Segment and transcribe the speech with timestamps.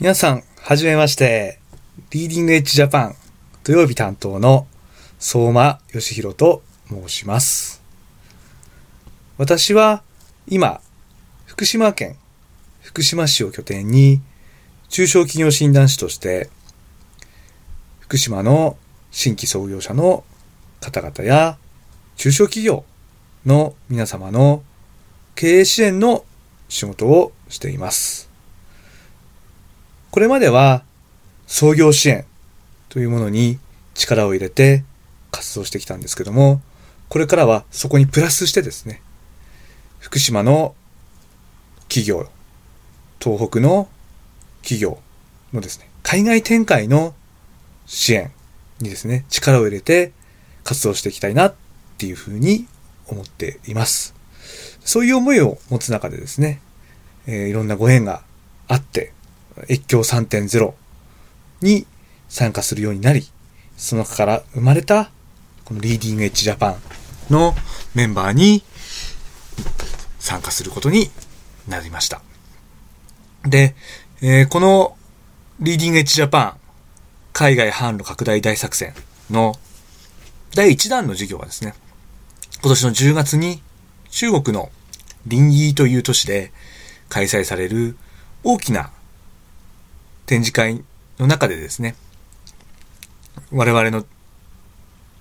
[0.00, 1.58] 皆さん、はじめまして。
[2.10, 3.16] リーディングエッジジャパン
[3.64, 4.68] 土曜日担当の
[5.18, 7.82] 相馬義弘と申します。
[9.38, 10.04] 私は
[10.46, 10.80] 今、
[11.46, 12.16] 福島県
[12.80, 14.20] 福島市を拠点に
[14.88, 16.48] 中小企業診断士として
[17.98, 18.76] 福島の
[19.10, 20.22] 新規創業者の
[20.78, 21.58] 方々や
[22.14, 22.84] 中小企業
[23.44, 24.62] の皆様の
[25.34, 26.24] 経営支援の
[26.68, 28.27] 仕事をしています。
[30.10, 30.82] これまでは
[31.46, 32.24] 創業支援
[32.88, 33.58] というものに
[33.94, 34.84] 力を入れて
[35.30, 36.60] 活動してきたんですけども、
[37.08, 39.02] これからはそこにプラスしてですね、
[39.98, 40.74] 福島の
[41.88, 42.28] 企業、
[43.20, 43.88] 東北の
[44.62, 44.98] 企業
[45.52, 47.14] のですね、海外展開の
[47.86, 48.30] 支援
[48.80, 50.12] にですね、力を入れて
[50.64, 51.54] 活動していきたいなっ
[51.98, 52.66] ていうふうに
[53.06, 54.14] 思っています。
[54.84, 56.60] そういう思いを持つ中でですね、
[57.26, 58.22] えーいろんなご縁が
[58.68, 59.12] あって、
[59.68, 60.72] 越境3.0
[61.62, 61.86] に
[62.28, 63.26] 参加するようになり、
[63.76, 65.10] その中から生まれた、
[65.64, 66.76] この Leading Edge Japan
[67.30, 67.54] の
[67.94, 68.62] メンバーに
[70.18, 71.10] 参加することに
[71.68, 72.20] なりました。
[73.44, 73.74] で、
[74.20, 74.96] えーこの
[75.60, 76.56] Leading Edge Japan
[77.32, 78.94] 海外販路拡大大作戦
[79.28, 79.54] の
[80.54, 81.74] 第1弾の授業はですね、
[82.60, 83.60] 今年の10月に
[84.10, 84.70] 中国の
[85.26, 86.52] 臨沂という都市で
[87.08, 87.96] 開催される
[88.44, 88.90] 大きな
[90.28, 90.84] 展示会
[91.18, 91.96] の中でですね、
[93.50, 94.04] 我々の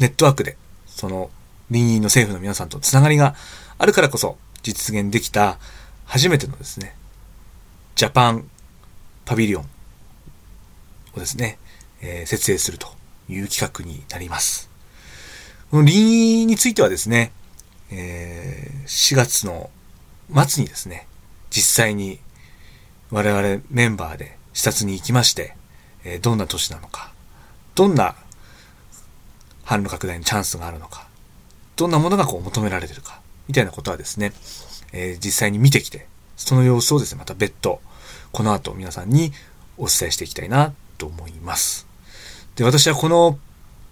[0.00, 1.30] ネットワークで、その
[1.70, 3.36] 臨沂の政府の皆さんとつながりが
[3.78, 5.60] あるからこそ実現できた
[6.04, 6.96] 初めてのですね、
[7.94, 8.50] ジャパン
[9.24, 9.66] パビリオン
[11.14, 11.60] をですね、
[12.02, 12.88] えー設営すると
[13.28, 14.68] いう企画になります。
[15.70, 17.30] この臨沂についてはですね、
[17.92, 19.70] えー4月の
[20.44, 21.06] 末にですね、
[21.50, 22.18] 実際に
[23.12, 25.54] 我々メンバーで視察に行きまして、
[26.02, 27.12] えーどんな都市なのか、
[27.76, 28.16] どんな
[29.64, 31.06] 販路拡大のチャンスがあるのか、
[31.76, 34.32] どんなものがこう求められてるか、みたいなことはですね、
[34.92, 37.80] えー実際に見てきて、その様子をですね、また別途、
[38.32, 39.32] この後皆さんに
[39.76, 41.86] お伝えしていきたいなと思います。
[42.56, 43.38] で、私はこの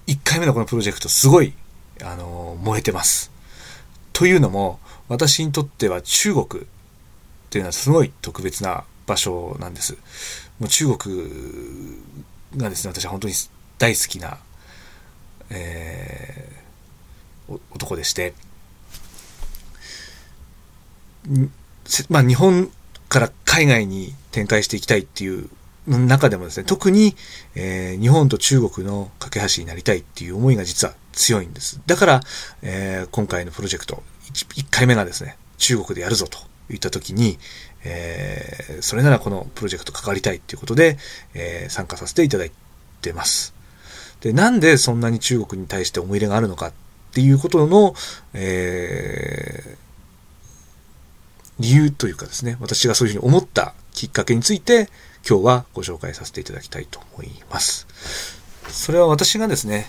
[0.08, 1.54] 1回目のこのプロジェクトすごい、
[2.02, 3.30] あのー燃えてます。
[4.12, 6.66] というのも、私にとっては中国っ
[7.50, 9.96] ていうのはすごい特別な場所なんです。
[10.58, 11.14] もう中国
[12.56, 13.34] がですね、私は本当に
[13.78, 14.38] 大好きな、
[15.50, 16.56] えー
[17.48, 18.34] お男でして、
[22.08, 22.72] まあ日本
[23.08, 25.48] から海外に展開していきたいっていう
[25.86, 27.14] 中でもですね、特に、
[27.54, 31.80] えー日本と中国の架け橋になりたいっていう思いが実は強いんです。
[31.86, 32.20] だから、
[32.62, 34.02] えー今回のプロジェクト
[34.32, 36.38] 1, 回目がですね、中国でやるぞと
[36.68, 37.38] 言った時に、
[37.86, 40.98] えーそれならこのプロジェクト関わりたいっていうことで、
[41.34, 42.52] えー参加させていただい
[43.00, 43.54] てます。
[44.20, 46.72] で、なんでそんなに中国に対して思い入れがあるのかっ
[47.12, 47.94] ていうことの、
[48.34, 49.86] えー
[51.58, 54.90] 理由というかですね、私がそういうふうに思ったきっかけについて、
[55.26, 57.86] 今日はご紹介させていただきたいと思います。
[58.68, 59.86] それは私がですね、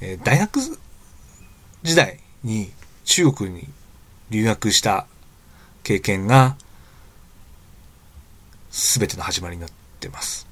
[0.00, 0.60] え大学
[1.82, 2.72] 時代に
[3.04, 3.68] 中国に
[4.30, 5.06] 留学した
[5.82, 6.56] 経験が
[8.70, 9.70] 全ての始まりになっ
[10.00, 10.46] てます。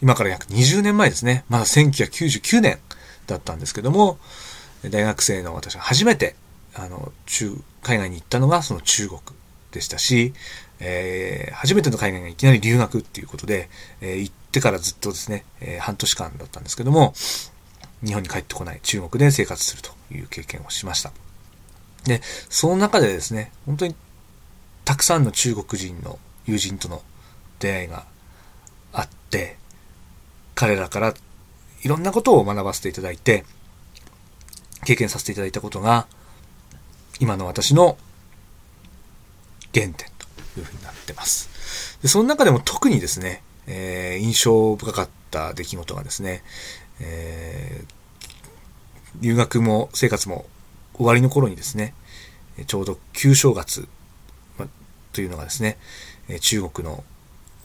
[0.00, 1.44] 今から約20年前ですね。
[1.48, 2.78] まだ1999年
[3.26, 4.18] だったんですけども、
[4.90, 6.36] 大学生の私が初めて、
[6.74, 9.20] あの、中、海外に行ったのがその中国
[9.72, 10.34] でしたし、
[10.80, 13.68] えー初めての海外がいきなり留学っていうことで、
[14.00, 17.14] えー行ってからずっとですね、えー半年間だったんですけども、
[18.04, 21.10] 日本に帰ってこない中国で生活するという経験をしました。
[22.04, 23.96] で、その中でですね、本当に
[24.88, 27.02] たくさんの中国人の友人との
[27.58, 28.06] 出会いが
[28.94, 29.58] あって、
[30.54, 31.12] 彼らから
[31.82, 33.44] いろんなことを学ばせていただいて、
[34.86, 36.06] 経験させていただいたことが、
[37.20, 37.98] 今の私の
[39.74, 40.02] 原点と
[40.58, 41.98] いうふうになってます。
[42.00, 46.42] でその中でも特にですね、えー印象深かった出来事がですね、
[46.98, 50.46] えー留学も生活も
[50.94, 51.92] 終わりの頃にですね、
[52.66, 53.86] ちょうど旧正月
[55.12, 55.78] というのがですね、
[56.40, 57.04] 中国の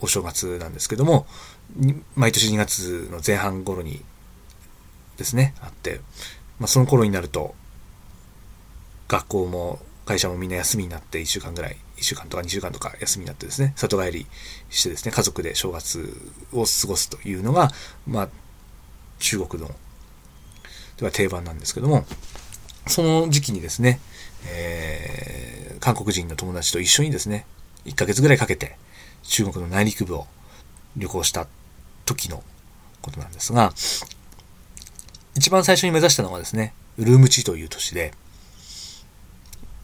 [0.02, 1.26] お正月なんですけども、
[2.16, 4.04] 毎年2月の前半頃に
[5.18, 6.02] ですね、あって、
[6.60, 7.56] まあ、その頃になると、
[9.08, 14.26] 学校も会社もみんな休みになって1週間ぐらい、1週間とか2週間とか休みになってですね、里帰り
[14.70, 16.14] してですね、家族で正月
[16.52, 17.72] を過ごすというのが、
[18.08, 18.30] まあ、
[19.20, 19.72] 中国の、
[20.98, 22.06] では定番なんですけども、
[22.88, 24.00] その時期にですね、
[24.46, 27.46] え韓国人の友達と一緒にですね、
[27.84, 28.78] 1ヶ月ぐらいかけて
[29.24, 30.28] 中国の内陸部を
[30.96, 31.46] 旅行した
[32.06, 32.42] 時の
[33.02, 33.74] ことなんですが、
[35.36, 38.14] 一番最初に目指したのはですね、ウルームチという都市で、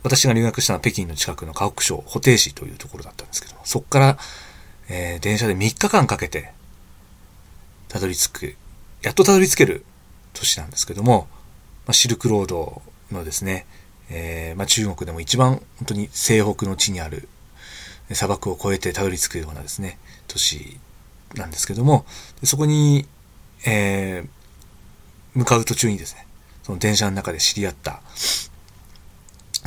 [0.02, 4.18] 私が留学したのは北京の近くの河北省、保定市というところだったんですけども、そこから、
[4.88, 6.54] えー、電車で3日間かけて、
[7.90, 8.56] たどり着く、
[9.02, 9.84] やっとたどり着ける
[10.32, 11.28] 都市なんですけども、
[11.86, 12.82] まあ、シルクロード
[13.12, 13.66] のですね、
[14.10, 17.28] えー、まあ、中国でも一番本当に西北の地にある
[18.12, 20.80] 砂漠を越えてたどり着くようなですね、都市
[21.36, 22.06] なんですけども、
[22.44, 23.08] そこに、
[23.66, 24.28] えー、
[25.36, 26.26] 向かう途中にですね、
[26.64, 28.02] その電車の中で知り合った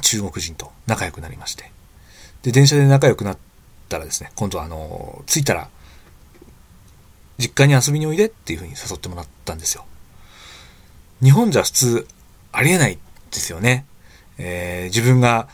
[0.02, 1.70] 中国人と仲良くなりまして、
[2.42, 3.38] で、電車で仲良くなっ
[3.88, 5.68] たらですね、今度はあの、着いたら、
[7.38, 9.84] 実家に遊びにおいでっていうふうに誘ってもらったんですよ。
[11.22, 12.08] 日本じゃ普通
[12.50, 12.98] ありえない
[13.30, 13.86] ですよね。
[14.38, 15.49] えー、自分が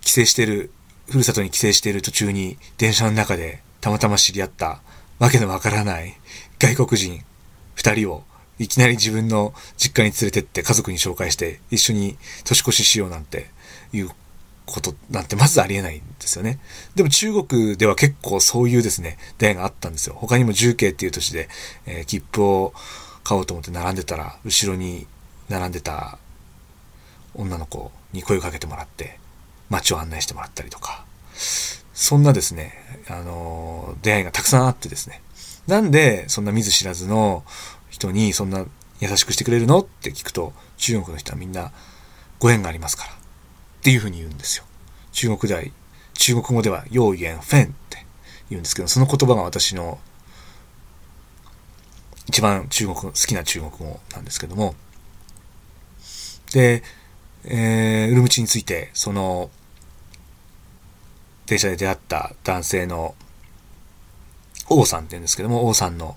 [0.00, 0.70] 帰省してる、
[1.08, 4.80] ふるさとに帰省している途中に電車の中でたまたま知り合った
[5.18, 6.16] わけのわからない
[6.58, 7.20] 外国人
[7.74, 8.24] 二人を
[8.58, 13.46] いきなり自分の実家に連れてって家族に紹介して一緒に年越ししようなんて
[13.92, 14.10] いう
[14.66, 16.58] ことなんてまずありえないんですよね。
[16.94, 20.14] でも中国では結構そういうですね、出会いがあったんですよ。
[20.16, 21.48] 他にも重慶っていう都市で、
[21.86, 22.72] えー、切符を
[23.24, 25.06] 買おうと思って並んでたら、後ろに
[25.48, 26.18] 並んでた
[27.34, 29.18] 女の子に声をかけてもらって、
[29.70, 31.04] 街を案内してもらったりとか、
[31.94, 32.74] そんなですね、
[33.08, 35.22] あの、出会いがたくさんあってですね。
[35.66, 37.44] なんで、そんな見ず知らずの
[37.90, 38.64] 人にそんな
[39.00, 41.72] 優しくしてくれるのって聞くと、中国の人はみんな
[42.38, 43.10] ご縁がありますから。
[43.10, 43.14] っ
[43.82, 44.64] ていうふうに言うんですよ。
[45.12, 45.62] 中国では、
[46.14, 48.06] 中国語では、用言フェンって
[48.50, 49.98] 言うんですけど、その言葉が私の
[52.28, 54.74] 一番中国、好きな中国語なんですけども、
[56.52, 56.82] で、
[57.44, 59.50] えー、ウルムチについて、その、
[61.46, 63.14] 電車で出会った男性の
[64.68, 66.16] 王さんって言うんですけども、王さんの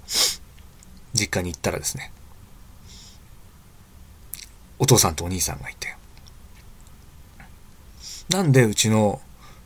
[1.13, 2.11] 実家に行ったらですね、
[4.79, 5.95] お父さんとお兄さんがいて、
[8.29, 9.21] なんでうちの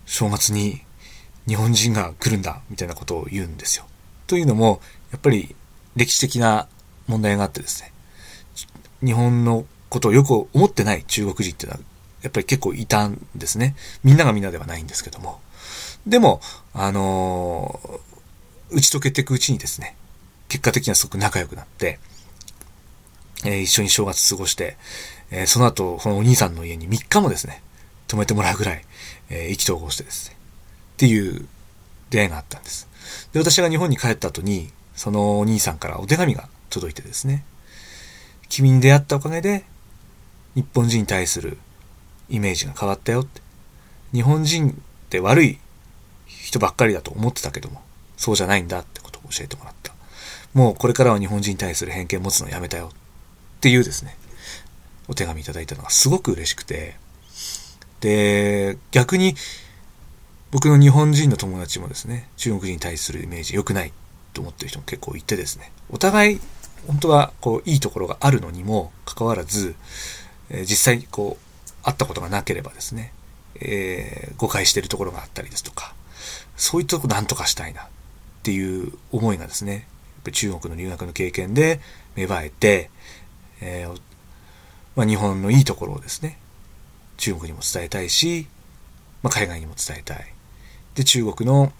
[0.05, 0.81] 正月に
[1.47, 3.85] 日本人が来るんだみたいなことを言うんですよ。
[4.27, 4.81] というのも、
[5.11, 5.55] やっぱり
[5.95, 6.67] 歴史的な
[7.07, 7.91] 問題があってですね、
[9.03, 11.83] 日本のことをよく思ってない中国人っていうのは、
[12.21, 13.75] やっぱり結構いたんですね。
[14.03, 15.39] みんながみんなではないんですけども。
[16.05, 16.41] でも、
[16.73, 19.95] あのー、打ち解けていくうちにですね、
[20.47, 21.99] 結果的にはすごく仲良くなって、
[23.45, 24.77] えー、一緒に正月過ごして、
[25.31, 27.61] えー、その後、このお兄さんの家に3日もですね、
[28.07, 28.83] 泊めてもらうぐらい、
[29.29, 30.35] えー、意気投合してですね、
[30.93, 31.47] っていう
[32.09, 32.87] 出会いがあったんです。
[33.31, 37.45] で、私が日本に帰った後に、そのお兄さんからお手紙が届いてですね、
[38.49, 39.63] 君に出会ったおかげで、
[40.55, 41.57] 日本人に対する
[42.29, 43.41] イメージが変わったよって。
[44.13, 44.73] 日本人っ
[45.09, 45.59] て悪い
[46.25, 47.81] 人ばっかりだと思ってたけども、
[48.17, 49.93] そうじゃないんだってことを教えてもらった。
[50.53, 54.15] もうこれからは日本人に対する偏見持つのやめたよっていうですね、
[55.07, 56.95] お手紙いただいたのがすごく嬉しくて、
[57.99, 59.35] で、逆に、
[60.51, 63.93] 僕の日本人の友達もですね、中国人に対するイメージ良くない
[64.33, 66.41] と思ってる人も結構いてですね、お互い、
[66.87, 69.75] 本当はこう、いいところがあるのにもかかわらず、
[70.49, 73.13] え、実際にこう、会ったことがなければですね、
[73.55, 75.93] えー、誤解しているところがあったりですとか、
[76.55, 77.85] そういったとこなんとかしたいなっ
[78.43, 79.83] ていう思いがですね、やっ
[80.25, 81.79] ぱ中国の留学の経験で
[82.15, 82.89] 芽生えて、
[83.61, 84.01] えー、
[84.95, 86.37] まあ、日本のいいところをですね、
[87.17, 88.47] 中国にも伝えたいし、
[89.23, 90.33] まあ、海外にも伝えたい。
[90.95, 91.71] で、中国の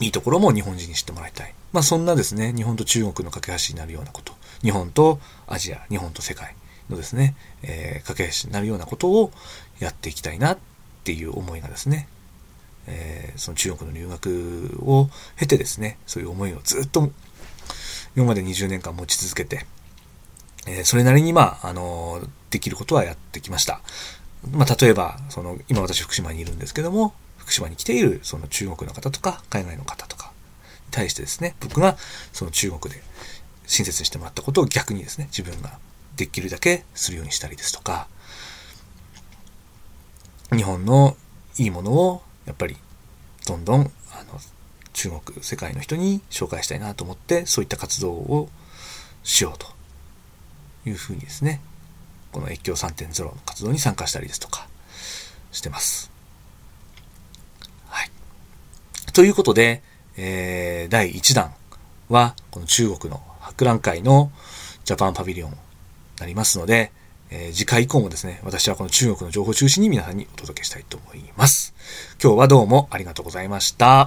[0.00, 1.54] いいところも日本人に知ってもらいたい。
[1.72, 4.32] まあそんなですね、日本と中国の架け橋になるようなこと。
[4.62, 6.54] 日本とアジア、日本と世界
[6.90, 9.30] のですね、えー、架け橋になるようなことを
[9.80, 10.58] やっていきたいなっ
[11.04, 12.08] ていう思いがですね、
[12.86, 17.10] えー、その中国の留学を経てですね、そういう思いをずっと
[18.16, 19.66] 今まで20年間持ち続けて、
[20.66, 23.80] えー、それなりにまあ、あのできることはやってきました。
[24.52, 30.32] まあ、例えば、その、今私福島にいるんですけども、福島に来ているその中国の方とか、海外の方とか
[30.86, 31.96] に対してですね、僕が
[32.32, 33.02] その中国で
[33.66, 35.78] 親切にしてもらったことを逆にですね、自分が
[36.18, 38.08] できるだけするようにしたりですとか、
[40.54, 41.16] 日本の
[41.58, 42.76] いいものをやっぱり
[43.46, 43.90] どんどんあの
[44.92, 48.48] 中国、世界の人に紹介したいなと思って、そういった活動を
[49.22, 49.68] しようと
[50.88, 51.60] いうふうにですね、
[52.32, 54.66] この越境3.0の活動に参加したりですとか
[55.52, 56.10] してます。
[57.86, 58.10] はい。
[59.12, 59.82] ということで、
[60.16, 61.54] えー、第1弾
[62.08, 64.32] は、この中国の博覧会の
[64.84, 65.56] ジャパンパビリオン
[66.20, 66.92] なりますので、
[67.30, 71.74] えー、次回以降もですね、私はこの中国の情報中心に皆さんにお届けしたいと思います。
[72.22, 74.06] 今日はどうもありがとうございました。